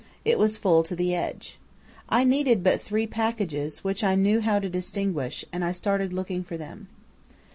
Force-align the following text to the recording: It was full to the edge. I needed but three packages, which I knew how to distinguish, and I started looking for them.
It 0.25 0.39
was 0.39 0.57
full 0.57 0.81
to 0.85 0.95
the 0.95 1.13
edge. 1.13 1.59
I 2.09 2.23
needed 2.23 2.63
but 2.63 2.81
three 2.81 3.05
packages, 3.05 3.83
which 3.83 4.03
I 4.03 4.15
knew 4.15 4.41
how 4.41 4.57
to 4.57 4.67
distinguish, 4.67 5.45
and 5.53 5.63
I 5.63 5.71
started 5.71 6.11
looking 6.11 6.43
for 6.43 6.57
them. 6.57 6.87